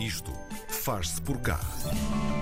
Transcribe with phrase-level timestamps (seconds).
[0.00, 0.32] Isto
[0.80, 1.60] faz-se por cá.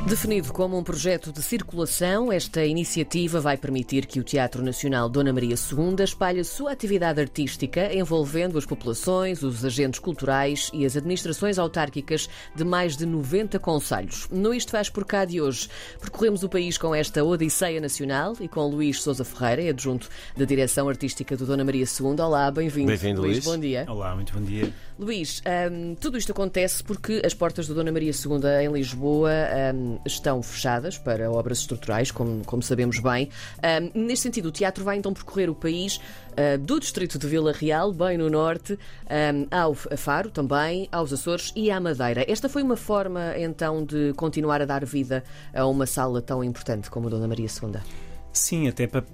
[0.07, 5.33] Definido como um projeto de circulação, esta iniciativa vai permitir que o Teatro Nacional Dona
[5.33, 10.97] Maria II espalhe a sua atividade artística, envolvendo as populações, os agentes culturais e as
[10.97, 14.29] administrações autárquicas de mais de 90 conselhos.
[14.31, 15.69] No Isto Faz Por Cá de hoje,
[16.01, 20.89] percorremos o país com esta Odisseia Nacional e com Luís Sousa Ferreira, adjunto da Direção
[20.89, 22.21] Artística do Dona Maria II.
[22.21, 22.87] Olá, bem-vindo.
[22.87, 23.45] Bem-vindo, Luís.
[23.45, 23.85] Bom dia.
[23.89, 24.73] Olá, muito bom dia.
[24.99, 29.31] Luís, hum, tudo isto acontece porque as portas do Dona Maria II em Lisboa
[29.75, 33.29] hum, estão fechadas para obras estruturais, como, como sabemos bem.
[33.57, 37.53] Hum, neste sentido, o teatro vai então percorrer o país uh, do distrito de Vila
[37.53, 38.79] Real, bem no norte,
[39.51, 42.25] ao Faro também, aos Açores e à Madeira.
[42.31, 46.91] Esta foi uma forma então de continuar a dar vida a uma sala tão importante
[46.91, 47.81] como a Dona Maria II.
[48.33, 49.05] Sim, até para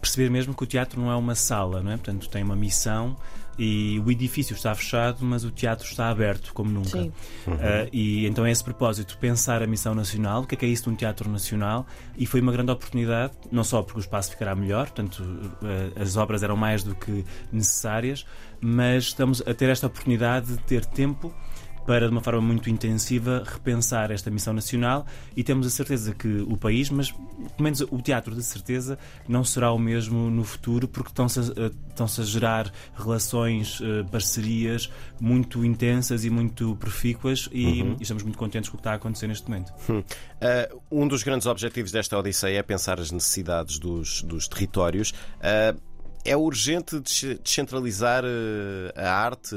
[0.00, 1.96] perceber mesmo que o teatro não é uma sala, não é?
[1.96, 3.16] Portanto, tem uma missão
[3.58, 7.02] e o edifício está fechado, mas o teatro está aberto como nunca.
[7.02, 7.12] Sim.
[7.46, 7.54] Uhum.
[7.54, 10.68] Uh, e então é esse propósito, pensar a missão nacional, o que é, que é
[10.68, 14.30] isso de um teatro nacional, e foi uma grande oportunidade, não só porque o espaço
[14.30, 18.26] ficará melhor, portanto uh, as obras eram mais do que necessárias,
[18.60, 21.34] mas estamos a ter esta oportunidade de ter tempo
[21.86, 26.44] para, de uma forma muito intensiva, repensar esta missão nacional e temos a certeza que
[26.48, 30.88] o país, mas pelo menos o teatro de certeza, não será o mesmo no futuro,
[30.88, 37.82] porque estão-se a, estão-se a gerar relações, eh, parcerias muito intensas e muito profícuas e,
[37.82, 37.96] uhum.
[38.00, 39.72] estamos muito contentes com o que está a acontecer neste momento.
[39.88, 40.00] Hum.
[40.00, 45.10] Uh, um dos grandes objetivos desta Odisseia é pensar as necessidades dos, dos territórios.
[45.38, 45.93] Uh,
[46.24, 47.00] é urgente
[47.42, 49.54] descentralizar eh, a arte,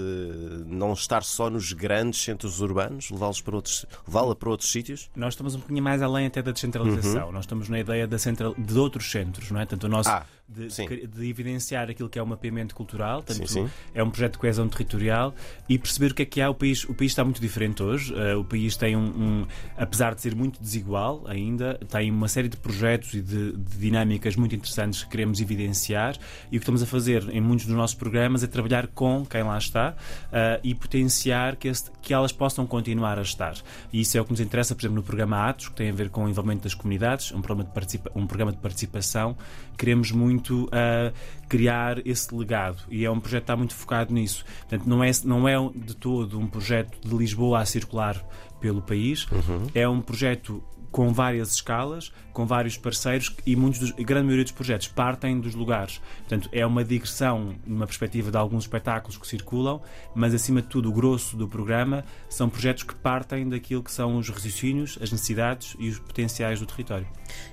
[0.66, 5.10] não estar só nos grandes centros urbanos, levá-los para outros, levá-la para outros sítios?
[5.16, 7.28] Nós estamos um pouquinho mais além até da descentralização.
[7.28, 7.32] Uhum.
[7.32, 9.66] Nós estamos na ideia da central, de outros centros, não é?
[9.66, 13.68] Tanto o nosso ah de, de, evidenciar aquilo que é o mapeamento cultural, portanto, sim,
[13.68, 13.72] sim.
[13.94, 15.36] é um projeto de coesão territorial
[15.68, 16.50] e perceber o que é que há.
[16.50, 18.14] O país, o país está muito diferente hoje.
[18.14, 22.48] Uh, o país tem um, um, apesar de ser muito desigual ainda, tem uma série
[22.48, 26.16] de projetos e de, de, dinâmicas muito interessantes que queremos evidenciar
[26.50, 29.44] e o que estamos a fazer em muitos dos nossos programas é trabalhar com quem
[29.44, 33.56] lá está uh, e potenciar que, este, que elas possam continuar a estar.
[33.92, 35.94] E isso é o que nos interessa, por exemplo, no programa Atos, que tem a
[35.94, 39.36] ver com o envolvimento das comunidades, um programa de, um programa de participação.
[39.78, 41.12] Queremos muito muito a
[41.50, 44.46] criar esse legado e é um projeto que está muito focado nisso.
[44.60, 48.24] Portanto, não é, não é de todo um projeto de Lisboa a circular
[48.60, 49.68] pelo país, uhum.
[49.74, 54.44] é um projeto com várias escalas, com vários parceiros e muitos dos, a grande maioria
[54.44, 56.00] dos projetos partem dos lugares.
[56.20, 59.82] Portanto, é uma digressão numa perspectiva de alguns espetáculos que circulam,
[60.14, 64.18] mas acima de tudo o grosso do programa são projetos que partem daquilo que são
[64.18, 67.08] os raciocínios, as necessidades e os potenciais do território.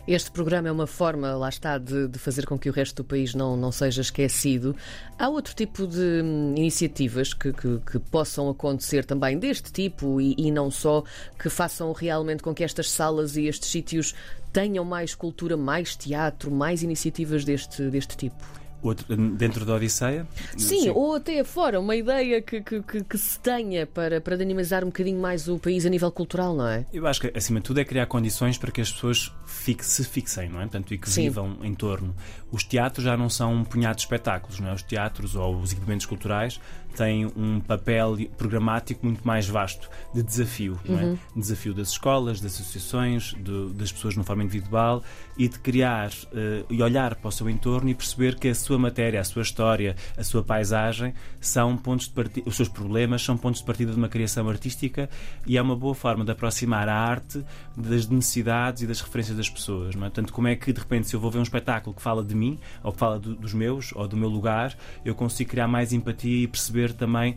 [0.06, 3.04] Este programa é uma forma, lá está, de, de fazer com que o resto do
[3.04, 4.76] país não, não seja esquecido.
[5.18, 10.34] Há outro tipo de hum, iniciativas que, que, que, possam acontecer também deste tipo e,
[10.36, 11.02] e não só,
[11.38, 14.14] que façam realmente com que estas salas escolas e estes sítios
[14.52, 18.63] tenham mais cultura, mais teatro, mais iniciativas deste, deste tipo?
[18.84, 20.26] Outro, dentro da Odisseia?
[20.58, 24.84] Sim, Sim, ou até fora, uma ideia que, que, que, se tenha para, para dinamizar
[24.84, 26.84] um bocadinho mais o país a nível cultural, não é?
[26.92, 30.04] Eu acho que, acima de tudo, é criar condições para que as pessoas fique, se
[30.04, 30.64] fixem, não é?
[30.64, 31.22] Portanto, e que Sim.
[31.22, 32.14] vivam em torno.
[32.52, 34.74] Os teatros já não são um punhado de espetáculos, não é?
[34.74, 36.60] Os teatros ou os equipamentos culturais
[36.94, 41.04] têm um papel programático muito mais vasto de desafio, não é?
[41.04, 41.18] Uhum.
[41.36, 45.02] Desafio das escolas, das associações, de, das pessoas de uma forma individual
[45.36, 48.73] e de criar uh, e olhar para o seu entorno e perceber que a sua
[48.78, 53.36] matéria, a sua história, a sua paisagem são pontos de partida, os seus problemas são
[53.36, 55.08] pontos de partida de uma criação artística
[55.46, 57.44] e é uma boa forma de aproximar a arte
[57.76, 60.10] das necessidades e das referências das pessoas, não é?
[60.10, 62.34] Portanto, como é que de repente se eu vou ver um espetáculo que fala de
[62.34, 65.92] mim ou que fala do, dos meus ou do meu lugar, eu consigo criar mais
[65.92, 67.32] empatia e perceber também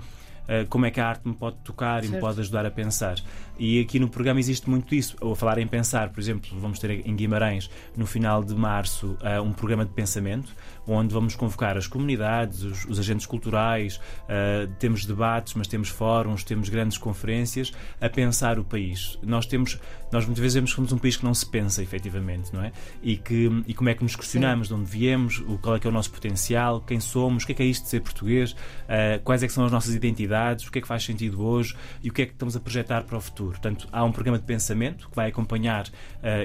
[0.47, 2.13] uh, como é que a arte me pode tocar certo.
[2.13, 3.15] e me pode ajudar a pensar.
[3.59, 5.15] E aqui no programa existe muito isso.
[5.19, 9.17] Ou a falar em pensar, por exemplo, vamos ter em Guimarães, no final de março,
[9.21, 14.71] uh, um programa de pensamento, onde vamos convocar as comunidades, os, os agentes culturais, uh,
[14.79, 19.17] temos debates, mas temos fóruns, temos grandes conferências, a pensar o país.
[19.23, 19.79] Nós temos,
[20.11, 22.71] nós muitas vezes vemos que somos um país que não se pensa efetivamente, não é?
[23.01, 24.75] E, que, e como é que nos questionamos Sim.
[24.75, 27.53] de onde viemos, o, qual é que é o nosso potencial, quem somos, o que
[27.53, 30.67] é que é isto de ser português, uh, quais é que são as nossas identidades,
[30.67, 33.03] o que é que faz sentido hoje e o que é que estamos a projetar
[33.03, 33.51] para o futuro futuro.
[33.51, 35.91] Portanto, há um programa de pensamento que vai acompanhar uh,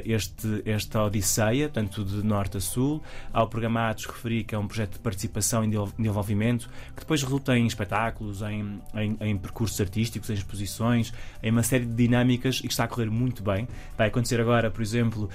[0.04, 3.02] este, esta odisseia, tanto de norte a sul.
[3.32, 7.00] Há o programa Atos, referi, que é um projeto de participação e de desenvolvimento, que
[7.00, 11.12] depois resulta em espetáculos, em, em, em percursos artísticos, em exposições,
[11.42, 13.68] em uma série de dinâmicas e que está a correr muito bem.
[13.96, 15.28] Vai acontecer agora, por exemplo,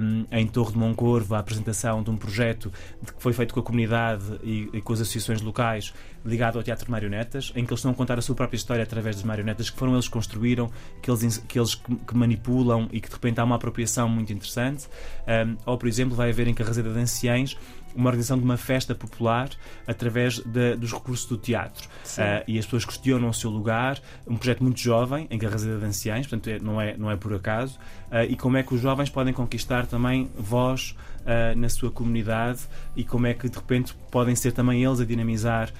[0.00, 2.72] um, em Torre de Moncorvo, a apresentação de um projeto
[3.04, 5.92] que foi feito com a comunidade e, e com as associações locais
[6.24, 8.82] ligado ao Teatro de Marionetas, em que eles estão a contar a sua própria história
[8.82, 10.70] através das marionetas que foram eles que construíram,
[11.00, 14.88] que eles, que, eles que manipulam e que de repente há uma apropriação muito interessante.
[15.26, 17.56] Um, ou, por exemplo, vai haver em Carraseda de Anciães
[17.94, 19.50] uma organização de uma festa popular
[19.86, 21.88] através de, dos recursos do teatro.
[21.88, 25.84] Uh, e as pessoas questionam o seu lugar, um projeto muito jovem, em Carraseda de
[25.84, 27.78] Anciães, portanto é, não, é, não é por acaso,
[28.10, 32.60] uh, e como é que os jovens podem conquistar também voz uh, na sua comunidade
[32.96, 35.70] e como é que de repente podem ser também eles a dinamizar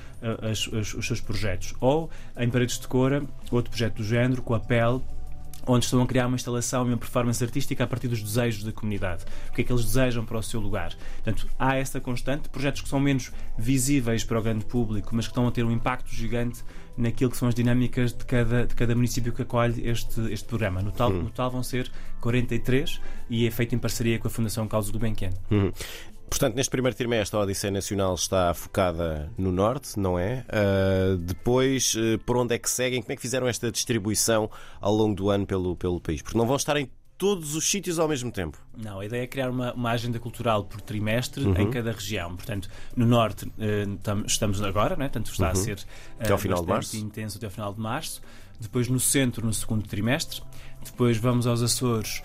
[0.41, 1.75] as, as, os seus projetos.
[1.81, 5.01] Ou em Paredes de Cora, outro projeto do género, com a pele
[5.67, 8.73] onde estão a criar uma instalação e uma performance artística a partir dos desejos da
[8.73, 9.25] comunidade.
[9.51, 10.95] O que é que eles desejam para o seu lugar.
[11.23, 15.33] Portanto, há essa constante, projetos que são menos visíveis para o grande público, mas que
[15.33, 16.63] estão a ter um impacto gigante
[16.97, 20.83] naquilo que são as dinâmicas de cada, de cada município que acolhe este, este programa.
[20.83, 21.23] No tal, hum.
[21.23, 23.01] no tal vão ser 43
[23.31, 25.31] e é feito em parceria com a Fundação Carlos Gulbenkian.
[25.51, 25.73] Hum.
[26.33, 30.47] Portanto, neste primeiro trimestre, a Odisseia Nacional está focada no Norte, não é?
[30.49, 33.03] Uh, depois, uh, por onde é que seguem?
[33.03, 34.51] Como é que fizeram esta distribuição
[34.81, 36.23] ao longo do ano pelo, pelo país?
[36.23, 38.57] Porque não vão estar em todos os sítios ao mesmo tempo.
[38.75, 41.55] Não, a ideia é criar uma, uma agenda cultural por trimestre uhum.
[41.55, 42.35] em cada região.
[42.35, 45.11] Portanto, no Norte uh, estamos agora, né?
[45.11, 45.53] tanto está uhum.
[45.53, 45.85] a ser
[46.19, 46.97] até ao final de março.
[46.97, 48.23] intenso até ao final de março.
[48.59, 50.41] Depois no centro, no segundo trimestre.
[50.85, 52.23] Depois vamos aos Açores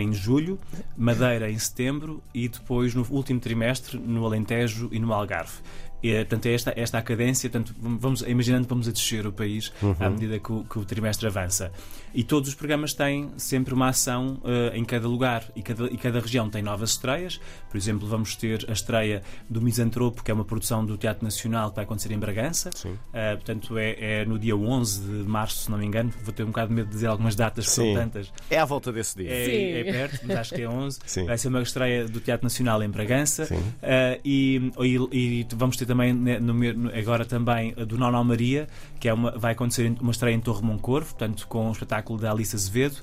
[0.00, 0.58] em julho,
[0.96, 5.60] Madeira em setembro e depois no último trimestre no Alentejo e no Algarve.
[6.02, 9.32] E, portanto, é esta, esta a cadência, portanto, vamos, imaginando que vamos a descer o
[9.32, 9.96] país uhum.
[9.98, 11.72] à medida que o, que o, trimestre avança.
[12.14, 15.96] E todos os programas têm sempre uma ação uh, em cada lugar e cada, e
[15.96, 17.40] cada região tem novas estreias.
[17.70, 21.70] Por exemplo, vamos ter a estreia do Misantropo, que é uma produção do Teatro Nacional
[21.70, 22.70] que vai acontecer em Bragança.
[22.84, 26.12] Uh, portanto, é, é, no dia 11 de março, se não me engano.
[26.22, 28.32] Vou ter um bocado de medo de dizer algumas datas, que são tantas.
[28.50, 29.30] É à volta desse dia.
[29.30, 30.98] É, é perto, mas acho que é 11.
[31.04, 31.26] Sim.
[31.26, 33.44] Vai ser uma estreia do Teatro Nacional em Bragança.
[33.44, 36.54] Uh, e, e, e vamos ter também né, no,
[36.96, 38.68] agora também do Nono Maria,
[38.98, 42.30] que é uma, vai acontecer uma estreia em Torre Moncorvo, portanto com o espetáculo da
[42.30, 42.96] Alice Azevedo,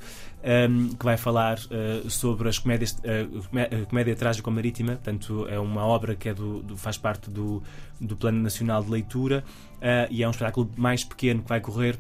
[0.69, 5.85] um, que vai falar uh, sobre as comédias, uh, comédia trágica marítima, portanto é uma
[5.85, 7.63] obra que é do, do faz parte do,
[7.99, 9.43] do Plano Nacional de Leitura
[9.77, 11.97] uh, e é um espetáculo mais pequeno que vai correr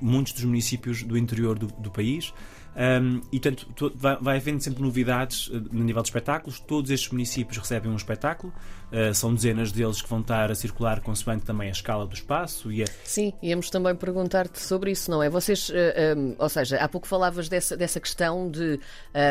[0.00, 2.32] muitos dos municípios do interior do, do país.
[2.74, 6.58] Um, e, portanto, vai, vai havendo sempre novidades uh, no nível de espetáculos.
[6.60, 8.52] Todos estes municípios recebem um espetáculo.
[8.92, 12.70] Uh, são dezenas deles que vão estar a circular consoante também a escala do espaço.
[12.70, 12.86] E a...
[13.04, 15.30] Sim, íamos também perguntar-te sobre isso, não é?
[15.30, 15.72] Vocês, uh,
[16.16, 18.78] um, ou seja, há pouco falavas dessa, dessa questão de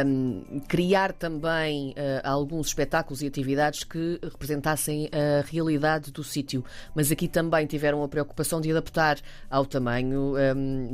[0.06, 1.94] um, criar também
[2.24, 6.64] alguns espetáculos e atividades que representassem a realidade do sítio,
[6.96, 9.20] mas aqui também tiveram a preocupação de adaptar
[9.50, 10.34] ao tamanho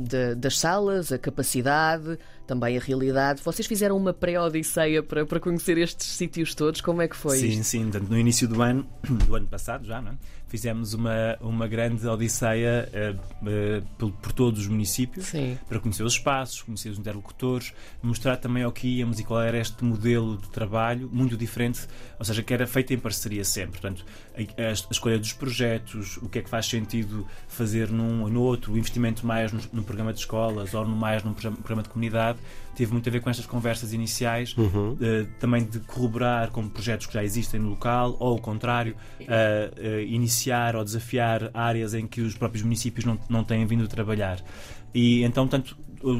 [0.00, 3.42] de, das salas, a capacidade também a realidade.
[3.44, 6.80] Vocês fizeram uma pré-odisseia para, para conhecer estes sítios todos?
[6.80, 7.36] Como é que foi?
[7.36, 7.64] Sim, isto?
[7.64, 7.90] sim.
[8.08, 8.86] No início do ano,
[9.28, 10.14] do ano passado já, não é?
[10.48, 13.16] Fizemos uma, uma grande odisseia uh,
[13.46, 15.58] uh, por, por, todos os municípios Sim.
[15.68, 17.72] para conhecer os espaços, conhecer os interlocutores,
[18.02, 21.86] mostrar também ao que íamos e qual era este modelo de trabalho, muito diferente,
[22.18, 23.80] ou seja, que era feito em parceria sempre.
[23.80, 24.04] Portanto,
[24.34, 28.40] a, a, escolha dos projetos, o que é que faz sentido fazer num ou no
[28.40, 31.90] outro, o investimento mais no, no programa de escolas ou no mais num programa de
[31.90, 32.38] comunidade,
[32.74, 34.92] teve muito a ver com estas conversas iniciais, uhum.
[34.92, 34.98] uh,
[35.40, 40.37] também de corroborar com projetos que já existem no local, ou o contrário, uh, iniciar
[40.76, 44.40] ou desafiar áreas em que os próprios municípios não, não têm vindo trabalhar.
[44.94, 45.76] E então, tanto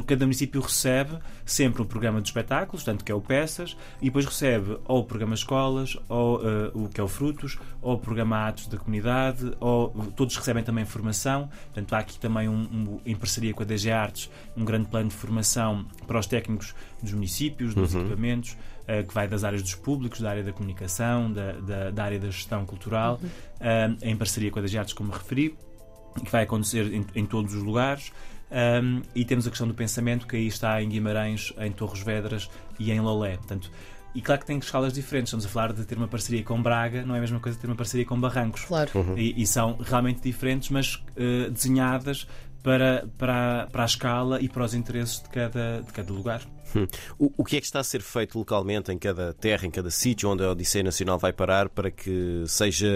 [0.06, 4.25] cada município recebe sempre um programa de espetáculos, tanto que é o Peças, e depois
[4.25, 8.49] recebe ou o programa Escolas, ou uh, o que é o Frutos, ou o programa
[8.49, 11.49] Atos da Comunidade, ou todos recebem também formação.
[11.66, 15.08] Portanto, há aqui também, um, um, em parceria com a DG Artes, um grande plano
[15.08, 18.00] de formação para os técnicos dos municípios, dos uhum.
[18.00, 22.04] equipamentos, uh, que vai das áreas dos públicos, da área da comunicação, da, da, da
[22.04, 23.28] área da gestão cultural, uhum.
[23.28, 25.56] uh, em parceria com a DG Artes, como referi,
[26.25, 28.12] que vai acontecer em, em todos os lugares.
[28.50, 32.50] Um, e temos a questão do pensamento, que aí está em Guimarães, em Torres Vedras
[32.78, 33.37] e em Lolé.
[33.37, 33.71] Portanto,
[34.14, 35.28] e claro que tem escalas diferentes.
[35.28, 37.62] Estamos a falar de ter uma parceria com Braga, não é a mesma coisa de
[37.62, 38.64] ter uma parceria com Barrancos.
[38.64, 38.90] Claro.
[38.95, 39.19] Uhum.
[39.19, 42.26] E, e, são realmente diferentes, mas uh, desenhadas
[42.62, 46.43] para, para, para a escala e para os interesses de cada, de cada lugar.
[46.75, 46.87] Hum.
[47.19, 49.90] O, o que é que está a ser feito localmente em cada terra, em cada
[49.90, 52.88] sítio onde a Odisseia Nacional vai parar para que seja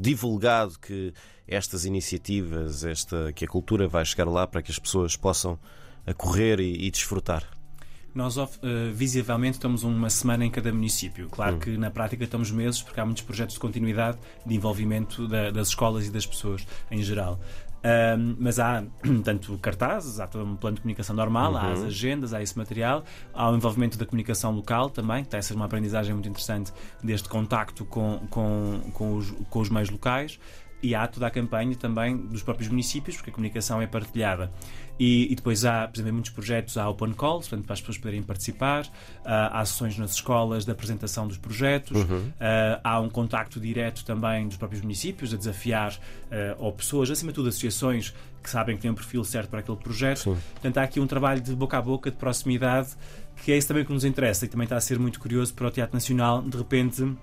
[0.00, 1.12] divulgado que
[1.46, 5.58] estas iniciativas, esta, que a cultura vai chegar lá para que as pessoas possam
[6.16, 7.44] correr e, e desfrutar?
[8.16, 8.48] Nós, uh,
[8.94, 11.28] visivelmente, estamos uma semana em cada município.
[11.28, 11.58] Claro hum.
[11.58, 15.68] que na prática estamos meses, porque há muitos projetos de continuidade, de envolvimento da, das
[15.68, 17.38] escolas e das pessoas em geral.
[17.84, 18.82] Um, mas há
[19.22, 21.58] tanto cartazes, há todo um plano de comunicação normal, uhum.
[21.58, 25.38] há as agendas, há esse material, há o envolvimento da comunicação local também, que está
[25.38, 26.72] a ser uma aprendizagem muito interessante
[27.02, 30.40] deste contacto com, com, com, os, com os meios locais.
[30.86, 34.52] E há toda a campanha também dos próprios municípios, porque a comunicação é partilhada.
[35.00, 37.98] E, e, depois há, por exemplo, muitos projetos, há open calls, portanto, para as pessoas
[37.98, 38.88] poderem participar, uh,
[39.24, 42.28] há sessões nas escolas de apresentação dos projetos, uhum.
[42.28, 45.96] uh, há um contacto direto também dos próprios municípios a desafiar uh,
[46.58, 49.76] ou pessoas, acima de tudo associações que sabem que têm um perfil certo para aquele
[49.76, 50.18] projeto.
[50.20, 50.36] Sim.
[50.52, 52.90] Portanto, há aqui um trabalho de boca a boca, de proximidade,
[53.42, 55.66] que é isso também que nos interessa e também está a ser muito curioso para
[55.66, 57.16] o Teatro Nacional, de repente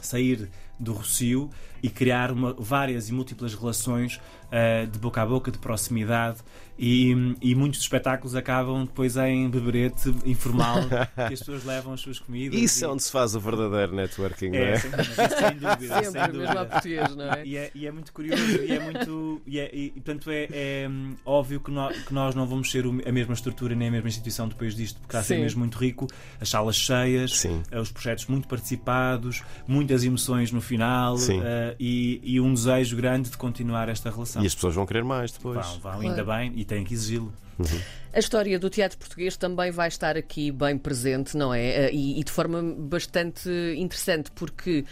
[0.00, 1.50] sair do Rocio
[1.82, 6.38] e criar uma, várias e múltiplas relações uh, de boca a boca, de proximidade
[6.78, 10.78] e, e, muitos espetáculos acabam depois em beberete informal
[11.28, 12.58] que as pessoas levam as suas comidas.
[12.58, 12.84] Isso e...
[12.84, 14.72] é onde se faz o verdadeiro networking, não é?
[14.72, 14.78] é?
[14.78, 14.90] Sem,
[15.28, 16.54] sem dúvida, Sempre, sem dúvida.
[16.54, 17.46] mesmo português, não é?
[17.46, 17.70] E, é?
[17.74, 19.42] e é muito curioso e é muito.
[19.46, 22.84] E, é, e portanto, é, é hum, óbvio que nós, que nós não vamos ser
[22.86, 25.78] a mesma estrutura nem a mesma instituição depois disto, porque está a ser mesmo muito
[25.78, 26.06] rico.
[26.40, 27.62] As salas cheias, Sim.
[27.70, 33.30] Eh, os projetos muito participados, muitas emoções no final uh, e, e, um desejo grande
[33.30, 34.42] de continuar esta relação.
[34.42, 35.66] E as pessoas vão querer mais depois.
[35.66, 36.00] Vão, vão, claro.
[36.00, 37.32] ainda bem, e têm que exigi-lo.
[37.58, 37.80] Uhum.
[38.14, 41.86] A história do teatro português também vai estar aqui bem presente, não é?
[41.86, 44.84] Eh, e, e de forma bastante interessante, porque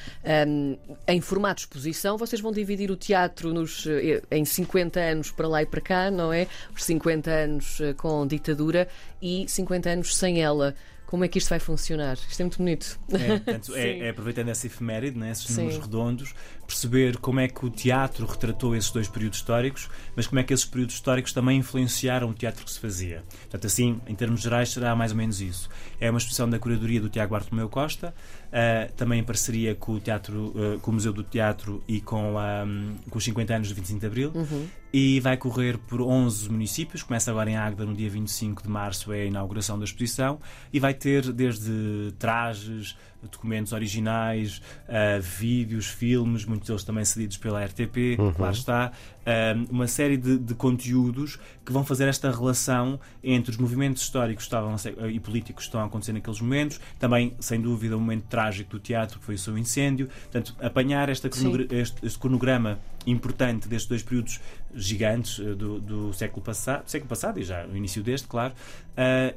[0.48, 5.30] um, em formato de exposição vocês vão dividir o teatro nos, eh, em 50 anos
[5.30, 6.46] para lá e para cá, não é?
[6.74, 8.88] Os 50 anos eh, com ditadura
[9.20, 10.74] e 50 anos sem ela
[11.10, 12.14] como é que isto vai funcionar.
[12.14, 13.00] Isto é muito bonito.
[13.12, 15.80] É, portanto, é, é, aproveitando essa efeméride, né, esses números Sim.
[15.80, 20.44] redondos, perceber como é que o teatro retratou esses dois períodos históricos, mas como é
[20.44, 23.24] que esses períodos históricos também influenciaram o teatro que se fazia.
[23.40, 25.68] Portanto, assim, em termos gerais, será mais ou menos isso.
[26.00, 28.14] É uma exposição da curadoria do Tiago Bartolomeu Costa,
[28.46, 32.36] uh, também em parceria com o, teatro, uh, com o Museu do Teatro e com,
[32.36, 34.32] um, com os 50 anos do 25 de Abril.
[34.32, 34.68] Uhum.
[34.92, 37.02] E vai correr por 11 municípios.
[37.02, 40.40] Começa agora em Águeda, no dia 25 de março, é a inauguração da exposição.
[40.72, 42.96] E vai ter desde trajes,
[43.28, 48.34] documentos originais, uh, vídeos, filmes, muitos deles também cedidos pela RTP, uhum.
[48.38, 53.56] lá está, uh, uma série de, de, conteúdos que vão fazer esta relação entre os
[53.56, 57.96] movimentos históricos estavam ser, e políticos que estão a acontecer naqueles momentos, também, sem dúvida,
[57.96, 62.18] o momento trágico do teatro, que foi o seu incêndio, portanto, apanhar esta este, este
[62.18, 64.40] cronograma importante destes dois períodos
[64.74, 68.54] gigantes uh, do, do, século passado, século passado e já no início deste, claro,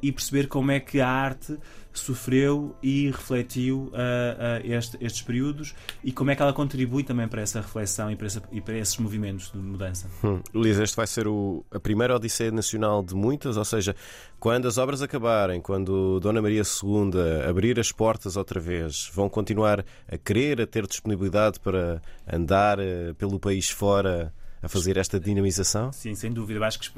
[0.02, 1.58] e perceber como é que a arte
[2.00, 3.92] sofreu e refletiu uh, uh,
[4.64, 5.74] este, estes períodos
[6.04, 8.78] e como é que ela contribui também para essa reflexão e para, essa, e para
[8.78, 10.10] esses movimentos de mudança.
[10.24, 10.42] Hum.
[10.54, 13.96] Luís, este vai ser o, a primeira Odisseia Nacional de muitas, ou seja,
[14.40, 17.12] quando as obras acabarem, quando Dona Maria II
[17.48, 23.14] abrir as portas outra vez, vão continuar a querer, a ter disponibilidade para andar uh,
[23.18, 25.92] pelo país fora a fazer esta dinamização?
[25.92, 26.66] Sim, sem dúvida.
[26.66, 26.90] Acho que,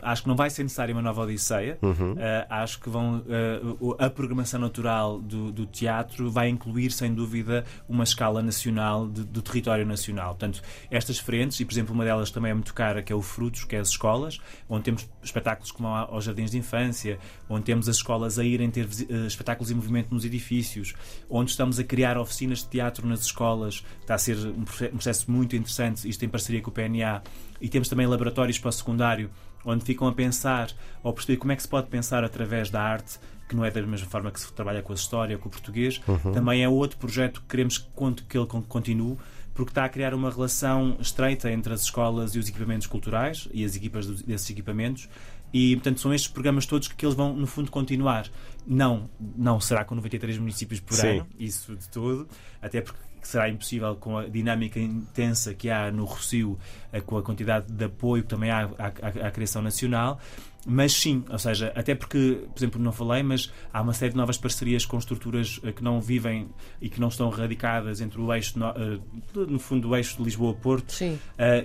[0.00, 1.78] acho que não vai ser necessária uma nova Odisseia.
[1.82, 2.12] Uhum.
[2.14, 2.16] Uh,
[2.48, 8.02] acho que vão, uh, a programação natural do, do, teatro vai incluir, sem dúvida, uma
[8.02, 10.28] escala nacional de, do território nacional.
[10.28, 13.20] Portanto, estas frentes, e por exemplo, uma delas também é muito cara, que é o
[13.20, 17.90] Frutos, que é as escolas, onde temos espetáculos como aos jardins de infância, onde temos
[17.90, 20.94] as escolas a irem ter uh, espetáculos em movimento nos edifícios,
[21.28, 23.84] onde estamos a criar oficinas de teatro nas escolas.
[24.00, 27.22] Está a ser um processo muito interessante, isto em parceria com o PNA,
[27.60, 29.30] e temos também laboratórios para o secundário,
[29.64, 30.70] onde ficam a pensar
[31.02, 33.80] ou perceber como é que se pode pensar através da arte que não é da
[33.82, 36.00] mesma forma que se trabalha com a história, com o português.
[36.06, 36.32] Uhum.
[36.32, 39.16] Também é outro projeto que queremos que ele continue,
[39.54, 43.64] porque está a criar uma relação estreita entre as escolas e os equipamentos culturais e
[43.64, 45.08] as equipas desses equipamentos.
[45.52, 48.28] E, portanto, são estes programas todos que, eles vão, no fundo, continuar.
[48.66, 51.18] Não, não será com 93 municípios por Sim.
[51.18, 52.28] ano, isso de todo,
[52.60, 56.56] até porque que será impossível com a dinâmica intensa que há no Rocio,
[56.92, 60.20] eh, com a quantidade de apoio que também há à, à, à criação nacional.
[60.68, 64.16] Mas sim, ou seja, até porque, por exemplo, não falei, mas há uma série de
[64.16, 66.48] novas parcerias com estruturas eh, que não vivem
[66.80, 68.98] e que não estão radicadas entre o eixo, no, eh,
[69.34, 70.94] no fundo, o eixo de Lisboa-Porto,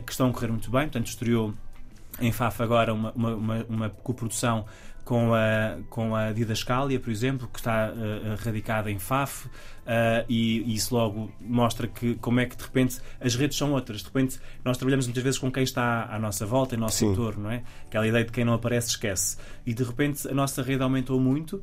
[0.06, 0.82] que estão a correr muito bem.
[0.82, 1.54] Portanto, estreou
[2.20, 4.66] em FAF agora uma, uma, uma, uma coprodução
[5.04, 9.50] com a, com a Didascália, por exemplo, que está uh, radicada em FAF, uh,
[10.30, 14.00] e, e, isso logo mostra que como é que de repente as redes são outras.
[14.00, 17.12] De repente nós trabalhamos muitas vezes com quem está à nossa volta, em nosso Sim.
[17.12, 17.64] entorno, não é?
[17.88, 19.38] Aquela ideia de quem não aparece esquece.
[19.66, 21.62] E de repente a nossa rede aumentou muito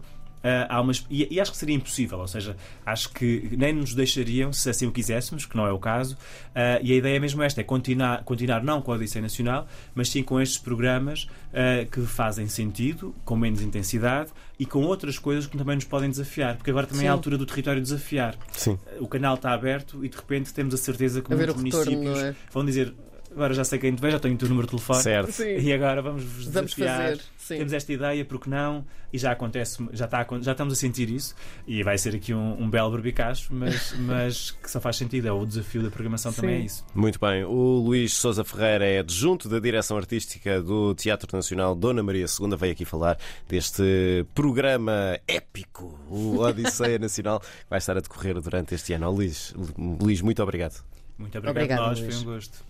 [0.68, 4.52] há umas, e, e, acho que seria impossível, ou seja, acho que nem nos deixariam
[4.52, 6.14] se assim o quiséssemos, que não é o caso.
[6.50, 9.66] Uh, e a ideia é mesmo esta: é continuar, continuar não com a Odisseia Nacional,
[9.94, 15.18] mas sim com estes programas uh, que fazem sentido, com menos intensidade e com outras
[15.18, 17.06] coisas que também nos podem desafiar, porque agora também sim.
[17.06, 18.36] é a altura do território desafiar.
[18.52, 18.78] Sim.
[19.00, 22.34] O canal está aberto e de repente temos a certeza que muitos municípios é?
[22.52, 22.92] vão dizer
[23.38, 25.00] agora já sei quem te vem, já tenho o teu número de telefone.
[25.02, 25.32] Certo.
[25.32, 25.58] Sim.
[25.60, 27.02] E agora vamos vos Vamos desafiar.
[27.10, 27.56] fazer, sim.
[27.58, 28.84] Temos esta ideia, porque não?
[29.12, 31.34] E já acontece, já, está, já estamos a sentir isso.
[31.66, 35.28] E vai ser aqui um, um belo berbicacho, mas, mas que só faz sentido.
[35.28, 36.64] É o desafio da programação também é Sim.
[36.66, 36.84] isso.
[36.94, 37.44] Muito bem.
[37.44, 42.56] O Luís Sousa Ferreira é adjunto da direção artística do Teatro Nacional Dona Maria II.
[42.56, 43.16] Veio aqui falar
[43.48, 49.06] deste programa épico, o Odisseia Nacional, que vai estar a decorrer durante este ano.
[49.06, 50.82] Ó, Luís, Luís, muito obrigado.
[51.18, 52.14] Muito obrigado Obrigada, a nós, Luís.
[52.14, 52.64] foi um gosto.